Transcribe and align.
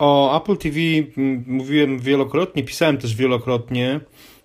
O 0.00 0.36
Apple 0.36 0.56
TV 0.56 0.78
mm, 1.16 1.44
mówiłem 1.46 1.98
wielokrotnie, 1.98 2.64
pisałem 2.64 2.98
też 2.98 3.16
wielokrotnie. 3.16 4.00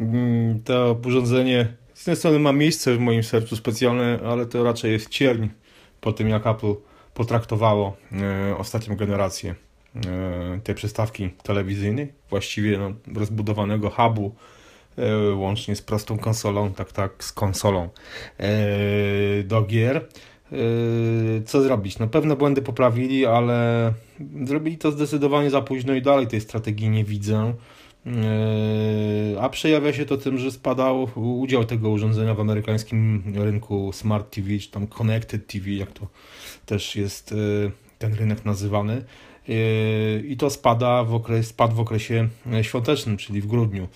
Mm, 0.00 0.62
to 0.62 0.98
urządzenie 1.06 1.74
z 1.94 2.00
jednej 2.00 2.16
strony 2.16 2.38
ma 2.38 2.52
miejsce 2.52 2.94
w 2.94 3.00
moim 3.00 3.22
sercu 3.22 3.56
specjalne, 3.56 4.18
ale 4.26 4.46
to 4.46 4.64
raczej 4.64 4.92
jest 4.92 5.08
cierń 5.08 5.46
po 6.00 6.12
tym, 6.12 6.28
jak 6.28 6.46
Apple 6.46 6.74
potraktowało 7.14 7.96
e, 8.12 8.56
ostatnią 8.56 8.96
generację 8.96 9.54
e, 10.06 10.60
tej 10.64 10.74
przystawki 10.74 11.30
telewizyjnej, 11.42 12.12
właściwie 12.30 12.78
no, 12.78 12.92
rozbudowanego 13.14 13.90
hubu, 13.90 14.34
e, 14.98 15.34
łącznie 15.34 15.76
z 15.76 15.82
prostą 15.82 16.18
konsolą, 16.18 16.72
tak 16.72 16.92
tak, 16.92 17.24
z 17.24 17.32
konsolą 17.32 17.88
do 19.44 19.62
gier. 19.62 20.08
E, 20.52 20.56
co 21.44 21.62
zrobić? 21.62 21.98
No 21.98 22.08
pewne 22.08 22.36
błędy 22.36 22.62
poprawili, 22.62 23.26
ale 23.26 23.92
zrobili 24.44 24.78
to 24.78 24.92
zdecydowanie 24.92 25.50
za 25.50 25.62
późno 25.62 25.94
i 25.94 26.02
dalej 26.02 26.26
tej 26.26 26.40
strategii 26.40 26.88
nie 26.88 27.04
widzę. 27.04 27.54
E, 28.06 29.40
a 29.40 29.48
przejawia 29.48 29.92
się 29.92 30.06
to 30.06 30.16
tym, 30.16 30.38
że 30.38 30.50
spadał 30.50 31.08
udział 31.16 31.64
tego 31.64 31.90
urządzenia 31.90 32.34
w 32.34 32.40
amerykańskim 32.40 33.22
rynku 33.34 33.90
Smart 33.92 34.34
TV, 34.34 34.58
czy 34.58 34.70
tam 34.70 34.86
Connected 34.86 35.46
TV, 35.46 35.70
jak 35.70 35.92
to 35.92 36.06
też 36.66 36.96
jest 36.96 37.32
e, 37.32 37.36
ten 37.98 38.14
rynek 38.14 38.44
nazywany. 38.44 39.04
I 40.24 40.36
to 40.38 40.50
spada 40.50 41.04
w 41.04 41.14
okres, 41.14 41.46
spadł 41.46 41.74
w 41.74 41.80
okresie 41.80 42.28
świątecznym, 42.62 43.16
czyli 43.16 43.40
w 43.40 43.46
grudniu. 43.46 43.88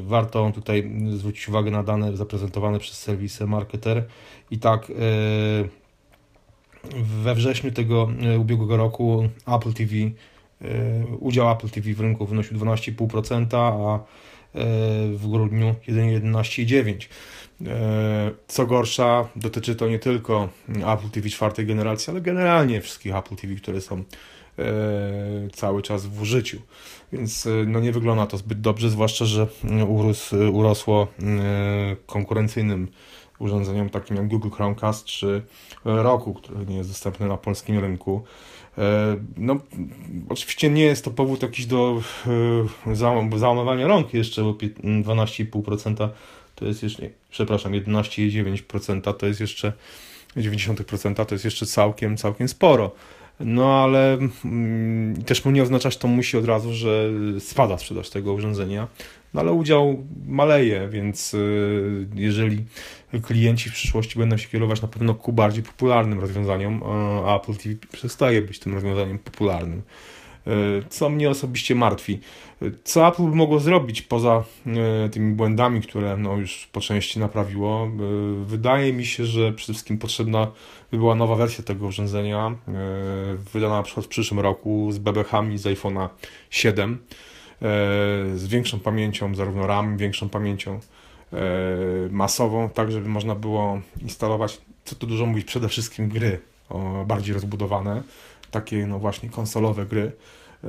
Warto 0.00 0.52
tutaj 0.54 0.90
zwrócić 1.16 1.48
uwagę 1.48 1.70
na 1.70 1.82
dane 1.82 2.16
zaprezentowane 2.16 2.78
przez 2.78 2.98
serwis 2.98 3.40
Marketer. 3.40 4.04
I 4.50 4.58
tak 4.58 4.92
we 6.94 7.34
wrześniu 7.34 7.70
tego 7.70 8.08
e, 8.22 8.38
ubiegłego 8.38 8.76
roku 8.76 9.28
Apple 9.46 9.72
TV, 9.72 9.94
e, 9.94 11.06
udział 11.20 11.50
Apple 11.50 11.68
TV 11.68 11.94
w 11.94 12.00
rynku 12.00 12.26
wynosił 12.26 12.58
12,5%, 12.58 13.56
a 13.56 13.96
e, 13.96 14.00
w 15.12 15.28
grudniu 15.30 15.74
jedynie 15.86 16.20
11,9%. 16.20 17.06
Co 18.48 18.66
gorsza, 18.66 19.28
dotyczy 19.36 19.74
to 19.74 19.88
nie 19.88 19.98
tylko 19.98 20.48
Apple 20.68 21.10
TV 21.12 21.28
czwartej 21.28 21.66
generacji, 21.66 22.10
ale 22.10 22.20
generalnie 22.20 22.80
wszystkich 22.80 23.14
Apple 23.14 23.36
TV, 23.36 23.54
które 23.54 23.80
są 23.80 24.04
cały 25.52 25.82
czas 25.82 26.06
w 26.06 26.22
użyciu. 26.22 26.58
Więc 27.12 27.48
no 27.66 27.80
nie 27.80 27.92
wygląda 27.92 28.26
to 28.26 28.36
zbyt 28.36 28.60
dobrze, 28.60 28.90
zwłaszcza, 28.90 29.24
że 29.24 29.46
urósł, 29.88 30.36
urosło 30.52 31.06
konkurencyjnym 32.06 32.88
urządzeniom 33.42 33.90
takim 33.90 34.16
jak 34.16 34.28
Google 34.28 34.50
Chromecast 34.50 35.04
czy 35.04 35.42
Roku, 35.84 36.34
który 36.34 36.66
nie 36.66 36.76
jest 36.76 36.90
dostępny 36.90 37.28
na 37.28 37.36
polskim 37.36 37.78
rynku. 37.78 38.24
E, 38.78 39.16
no, 39.36 39.56
oczywiście 40.28 40.70
nie 40.70 40.84
jest 40.84 41.04
to 41.04 41.10
powód 41.10 41.42
jakiś 41.42 41.66
do 41.66 42.02
e, 42.86 43.38
załamywania 43.38 43.86
rąk 43.86 44.14
jeszcze, 44.14 44.42
bo 44.42 44.52
12,5% 44.52 46.08
to 46.54 46.64
jest 46.64 46.82
jeszcze, 46.82 47.08
przepraszam, 47.30 47.72
11,9% 47.72 49.14
to 49.14 49.26
jest 49.26 49.40
jeszcze 49.40 49.72
90% 50.36 51.26
to 51.26 51.34
jest 51.34 51.44
jeszcze 51.44 51.66
całkiem, 51.66 52.16
całkiem 52.16 52.48
sporo. 52.48 52.90
No 53.40 53.82
ale 53.82 54.18
mm, 54.44 55.22
też 55.22 55.44
nie 55.44 55.62
oznaczać 55.62 55.96
to 55.96 56.08
musi 56.08 56.36
od 56.36 56.44
razu, 56.44 56.74
że 56.74 57.10
spada 57.38 57.78
sprzedaż 57.78 58.10
tego 58.10 58.32
urządzenia. 58.32 58.88
No 59.34 59.40
ale 59.40 59.52
udział 59.52 60.04
maleje, 60.26 60.88
więc 60.88 61.34
y, 61.34 62.06
jeżeli 62.14 62.64
klienci 63.22 63.70
w 63.70 63.72
przyszłości 63.72 64.18
będą 64.18 64.36
się 64.36 64.48
kierować 64.48 64.82
na 64.82 64.88
pewno 64.88 65.14
ku 65.14 65.32
bardziej 65.32 65.62
popularnym 65.62 66.20
rozwiązaniom, 66.20 66.82
a 67.26 67.36
Apple 67.36 67.54
TV 67.54 67.74
przestaje 67.92 68.42
być 68.42 68.58
tym 68.58 68.74
rozwiązaniem 68.74 69.18
popularnym. 69.18 69.82
Y, 70.46 70.84
co 70.88 71.08
mnie 71.08 71.30
osobiście 71.30 71.74
martwi. 71.74 72.20
Co 72.84 73.08
Apple 73.08 73.22
mogło 73.22 73.60
zrobić 73.60 74.02
poza 74.02 74.44
y, 75.06 75.10
tymi 75.10 75.34
błędami, 75.34 75.80
które 75.80 76.16
no 76.16 76.36
już 76.36 76.68
po 76.72 76.80
części 76.80 77.18
naprawiło? 77.18 77.90
Wydaje 78.44 78.92
mi 78.92 79.06
się, 79.06 79.24
że 79.24 79.52
przede 79.52 79.72
wszystkim 79.72 79.98
potrzebna 79.98 80.46
by 80.90 80.98
była 80.98 81.14
nowa 81.14 81.36
wersja 81.36 81.64
tego 81.64 81.86
urządzenia, 81.86 82.54
wydana 83.52 83.76
na 83.76 83.82
przykład 83.82 84.06
w 84.06 84.08
przyszłym 84.08 84.40
roku 84.40 84.92
z 84.92 84.98
bebechami 84.98 85.58
z 85.58 85.62
iPhone'a 85.62 86.08
7 86.50 86.98
E, 87.62 88.38
z 88.38 88.46
większą 88.46 88.80
pamięcią, 88.80 89.34
zarówno 89.34 89.66
RAM, 89.66 89.96
większą 89.96 90.28
pamięcią 90.28 90.80
e, 91.32 91.38
masową, 92.10 92.68
tak 92.68 92.92
żeby 92.92 93.08
można 93.08 93.34
było 93.34 93.80
instalować, 94.00 94.60
co 94.84 94.94
tu 94.94 95.06
dużo 95.06 95.26
mówić, 95.26 95.46
przede 95.46 95.68
wszystkim 95.68 96.08
gry 96.08 96.40
bardziej 97.06 97.34
rozbudowane, 97.34 98.02
takie 98.52 98.86
no 98.86 98.98
właśnie 98.98 99.28
konsolowe 99.30 99.86
gry. 99.86 100.12
E, 100.64 100.68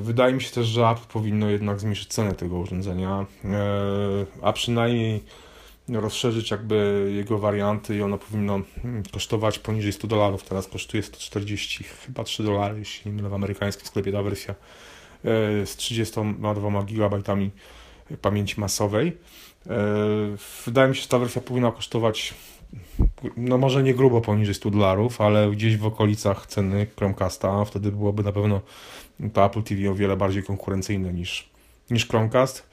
wydaje 0.00 0.34
mi 0.34 0.42
się 0.42 0.50
też, 0.50 0.66
że 0.66 0.88
Apple 0.88 1.12
powinno 1.12 1.50
jednak 1.50 1.80
zmniejszyć 1.80 2.08
cenę 2.08 2.34
tego 2.34 2.58
urządzenia, 2.58 3.26
a 4.42 4.52
przynajmniej 4.52 5.24
rozszerzyć 5.88 6.50
jakby 6.50 7.10
jego 7.16 7.38
warianty 7.38 7.96
i 7.96 8.02
ono 8.02 8.18
powinno 8.18 8.60
hmm, 8.82 9.02
kosztować 9.12 9.58
poniżej 9.58 9.92
100 9.92 10.08
dolarów. 10.08 10.44
Teraz 10.44 10.66
kosztuje 10.66 11.02
140, 11.02 11.84
chyba 11.84 12.24
3 12.24 12.42
dolary, 12.42 12.78
jeśli 12.78 13.10
nie 13.10 13.16
mylę, 13.16 13.28
w 13.28 13.34
amerykańskim 13.34 13.86
sklepie 13.86 14.12
ta 14.12 14.22
wersja 14.22 14.54
E, 15.24 15.66
z 15.66 15.76
32 15.76 16.82
GB 16.82 17.22
pamięci 18.22 18.60
masowej. 18.60 19.16
E, 19.66 19.76
wydaje 20.66 20.88
mi 20.88 20.96
się, 20.96 21.02
że 21.02 21.08
ta 21.08 21.18
wersja 21.18 21.42
powinna 21.42 21.72
kosztować 21.72 22.34
no 23.36 23.58
może 23.58 23.82
nie 23.82 23.94
grubo 23.94 24.20
poniżej 24.20 24.54
100 24.54 24.70
dolarów, 24.70 25.20
ale 25.20 25.50
gdzieś 25.50 25.76
w 25.76 25.86
okolicach 25.86 26.46
ceny 26.46 26.86
Chromecasta, 26.96 27.64
wtedy 27.64 27.92
byłoby 27.92 28.22
na 28.22 28.32
pewno 28.32 28.60
to 29.32 29.44
Apple 29.44 29.62
TV 29.62 29.90
o 29.90 29.94
wiele 29.94 30.16
bardziej 30.16 30.42
konkurencyjne 30.42 31.12
niż, 31.12 31.50
niż 31.90 32.08
Chromecast. 32.08 32.70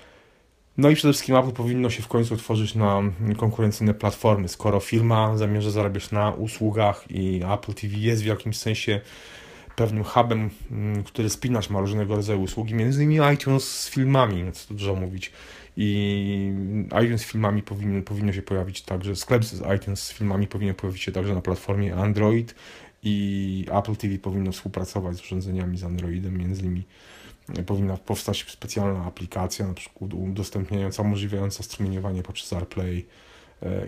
No 0.78 0.90
i 0.90 0.96
przede 0.96 1.14
wszystkim 1.14 1.36
Apple 1.36 1.52
powinno 1.52 1.90
się 1.90 2.04
w 2.04 2.08
końcu 2.08 2.34
otworzyć 2.34 2.76
na 2.76 3.02
konkurencyjne 3.38 3.94
platformy. 3.94 4.48
Skoro 4.48 4.80
firma 4.80 5.38
zamierza 5.38 5.72
zarabiać 5.72 6.12
na 6.12 6.32
usługach 6.32 7.06
i 7.10 7.42
Apple 7.54 7.74
TV 7.74 7.98
jest 7.98 8.24
w 8.24 8.26
jakimś 8.26 8.58
sensie 8.58 9.02
pewnym 9.78 10.04
hubem, 10.04 10.50
mm, 10.72 11.04
który 11.04 11.30
spinać 11.30 11.70
ma 11.70 11.80
różnego 11.80 12.16
rodzaju 12.16 12.42
usługi, 12.42 12.74
między 12.74 13.04
innymi 13.04 13.34
iTunes 13.34 13.82
z 13.82 13.90
filmami, 13.90 14.52
co 14.52 14.68
tu 14.68 14.74
dużo 14.74 14.96
mówić. 14.96 15.32
I 15.78 16.54
iTunes 17.04 17.22
z 17.22 17.26
filmami 17.26 17.64
powinien, 17.64 18.04
powinno 18.04 18.34
się 18.34 18.42
pojawić 18.42 18.82
także, 18.82 19.16
sklep 19.16 19.46
z 19.46 19.62
iTunes 19.76 20.04
z 20.04 20.14
filmami 20.14 20.48
powinien 20.48 20.76
pojawić 20.76 21.02
się 21.02 21.12
także 21.12 21.36
na 21.36 21.42
platformie 21.42 21.96
Android 21.96 22.56
i 23.04 23.66
Apple 23.72 23.96
TV 23.96 24.18
powinno 24.18 24.52
współpracować 24.52 25.18
z 25.18 25.22
urządzeniami 25.22 25.78
z 25.78 25.84
Androidem, 25.84 26.38
między 26.38 26.62
innymi 26.62 26.84
powinna 27.66 27.98
powstać 27.98 28.46
specjalna 28.50 29.06
aplikacja, 29.06 29.68
na 29.68 29.74
przykład 29.74 30.14
udostępniająca, 30.14 31.04
umożliwiająca 31.04 31.64
strumieniowanie 31.64 32.24
poprzez 32.24 32.54
AirPlay, 32.54 32.98
E, 32.98 33.06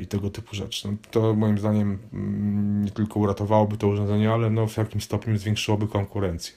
i 0.01 0.07
tego 0.07 0.29
typu 0.29 0.55
rzeczy. 0.55 0.87
No, 0.87 0.97
to 1.11 1.33
moim 1.33 1.57
zdaniem 1.57 1.99
mm, 2.13 2.85
nie 2.85 2.91
tylko 2.91 3.19
uratowałoby 3.19 3.77
to 3.77 3.87
urządzenie, 3.87 4.31
ale 4.31 4.49
no 4.49 4.67
w 4.67 4.77
jakimś 4.77 5.03
stopniu 5.03 5.37
zwiększyłoby 5.37 5.87
konkurencję. 5.87 6.53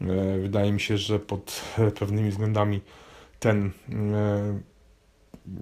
E, 0.00 0.38
wydaje 0.38 0.72
mi 0.72 0.80
się, 0.80 0.98
że 0.98 1.18
pod 1.18 1.62
pewnymi 1.98 2.30
względami 2.30 2.80
ten 3.38 3.70
e, 3.92 4.60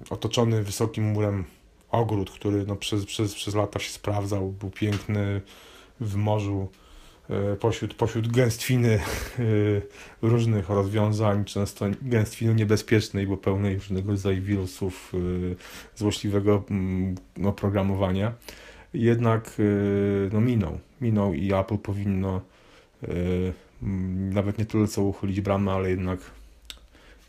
otoczony 0.09 0.63
wysokim 0.63 1.03
murem 1.03 1.45
ogród, 1.89 2.31
który 2.31 2.65
no 2.65 2.75
przez, 2.75 3.05
przez, 3.05 3.35
przez 3.35 3.55
lata 3.55 3.79
się 3.79 3.89
sprawdzał, 3.89 4.51
był 4.51 4.69
piękny 4.69 5.41
w 5.99 6.15
morzu, 6.15 6.67
E, 6.67 6.80
pośród, 7.59 7.93
pośród 7.93 8.27
gęstwiny 8.27 8.89
e, 8.89 9.01
różnych 10.21 10.69
rozwiązań, 10.69 11.45
często 11.45 11.85
gęstwiny 12.01 12.55
niebezpiecznej, 12.55 13.27
bo 13.27 13.37
pełnej 13.37 13.75
różnego 13.75 14.11
rodzaju 14.11 14.41
wirusów, 14.41 15.13
e, 15.13 15.17
złośliwego 15.95 16.63
mm, 16.69 17.15
oprogramowania. 17.45 18.33
Jednak 18.93 19.61
no, 20.31 20.41
minął. 20.41 20.79
Minął 21.01 21.33
i 21.33 21.53
Apple 21.53 21.77
powinno 21.77 22.41
nawet 24.31 24.57
nie 24.57 24.65
tyle 24.65 24.87
co 24.87 25.03
uchylić 25.03 25.41
bramę, 25.41 25.71
ale 25.71 25.89
jednak 25.89 26.19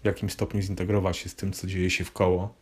w 0.02 0.04
jakimś 0.04 0.32
stopniu 0.32 0.62
zintegrować 0.62 1.16
się 1.16 1.28
z 1.28 1.34
tym, 1.34 1.52
co 1.52 1.66
dzieje 1.66 1.90
się 1.90 2.04
w 2.04 2.12
koło, 2.12 2.54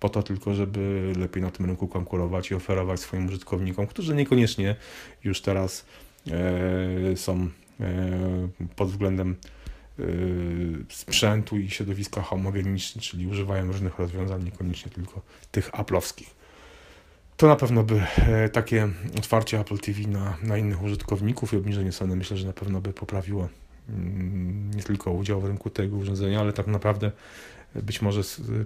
po 0.00 0.08
to 0.08 0.22
tylko, 0.22 0.54
żeby 0.54 1.12
lepiej 1.18 1.42
na 1.42 1.50
tym 1.50 1.66
rynku 1.66 1.88
konkurować 1.88 2.50
i 2.50 2.54
oferować 2.54 3.00
swoim 3.00 3.26
użytkownikom, 3.26 3.86
którzy 3.86 4.14
niekoniecznie 4.14 4.76
już 5.24 5.40
teraz 5.40 5.86
E, 5.86 6.05
są 7.16 7.48
e, 7.80 8.48
pod 8.76 8.88
względem 8.88 9.36
e, 9.98 10.04
sprzętu 10.88 11.58
i 11.58 11.70
środowiska 11.70 12.22
homogeniczne, 12.22 13.02
czyli 13.02 13.26
używają 13.26 13.66
różnych 13.66 13.98
rozwiązań, 13.98 14.44
niekoniecznie 14.44 14.92
tylko 14.92 15.22
tych 15.50 15.70
Apple'owskich. 15.70 16.26
To 17.36 17.46
na 17.46 17.56
pewno 17.56 17.82
by 17.82 18.02
takie 18.52 18.88
otwarcie 19.18 19.60
Apple 19.60 19.78
TV 19.78 20.00
na, 20.08 20.36
na 20.42 20.58
innych 20.58 20.82
użytkowników 20.82 21.52
i 21.52 21.56
obniżenie 21.56 21.92
ceny 21.92 22.16
myślę, 22.16 22.36
że 22.36 22.46
na 22.46 22.52
pewno 22.52 22.80
by 22.80 22.92
poprawiło 22.92 23.48
mm, 23.88 24.70
nie 24.74 24.82
tylko 24.82 25.12
udział 25.12 25.40
w 25.40 25.44
rynku 25.44 25.70
tego 25.70 25.96
urządzenia, 25.96 26.40
ale 26.40 26.52
tak 26.52 26.66
naprawdę 26.66 27.12
być 27.74 28.02
może 28.02 28.20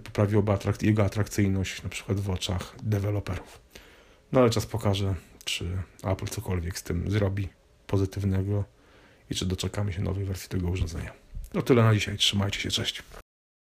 poprawiłoby 0.05 0.53
jego 0.83 1.05
atrakcyjność 1.05 1.83
na 1.83 1.89
przykład 1.89 2.21
w 2.21 2.31
oczach 2.31 2.77
deweloperów. 2.83 3.61
No 4.33 4.41
ale 4.41 4.51
czas 4.51 4.67
pokaże, 4.67 5.15
czy 5.45 5.65
Apple 6.03 6.27
cokolwiek 6.27 6.79
z 6.79 6.83
tym 6.83 7.11
zrobi 7.11 7.49
pozytywnego 7.87 8.65
i 9.31 9.35
czy 9.35 9.47
doczekamy 9.47 9.93
się 9.93 10.03
nowej 10.03 10.25
wersji 10.25 10.49
tego 10.49 10.69
urządzenia. 10.69 11.13
No 11.55 11.63
tyle 11.63 11.83
na 11.83 11.95
dzisiaj. 11.95 12.17
Trzymajcie 12.17 12.61
się, 12.61 12.71
cześć. 12.71 13.03